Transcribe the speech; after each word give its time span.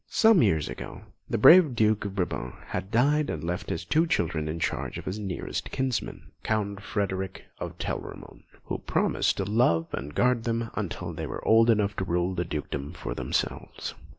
Some 0.09 0.41
years 0.41 0.67
ago, 0.67 1.01
the 1.29 1.37
brave 1.37 1.75
Duke 1.75 2.05
of 2.05 2.15
Brabant 2.15 2.55
had 2.69 2.89
died 2.89 3.29
and 3.29 3.43
left 3.43 3.69
his 3.69 3.85
two 3.85 4.07
children 4.07 4.47
in 4.47 4.55
the 4.57 4.63
charge 4.63 4.97
of 4.97 5.05
his 5.05 5.19
nearest 5.19 5.69
kinsman, 5.69 6.31
Count 6.41 6.81
Frederick 6.81 7.43
of 7.59 7.77
Telramund, 7.77 8.41
who 8.63 8.79
promised 8.79 9.37
to 9.37 9.43
love 9.45 9.85
and 9.93 10.15
guard 10.15 10.43
them 10.43 10.71
until 10.73 11.13
they 11.13 11.27
were 11.27 11.47
old 11.47 11.69
enough 11.69 11.95
to 11.97 12.03
rule 12.03 12.33
the 12.33 12.43
Dukedom 12.45 12.93
for 12.93 13.13
themselves. 13.13 13.93